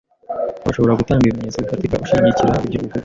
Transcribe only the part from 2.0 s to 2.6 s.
ushigikira